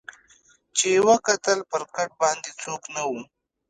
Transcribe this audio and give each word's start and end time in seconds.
چي 0.77 0.87
یې 0.95 0.99
وکتل 1.09 1.59
پر 1.71 1.81
کټ 1.95 2.09
باندي 2.21 2.51
څوک 2.61 2.81
نه 2.95 3.01
وو 3.09 3.21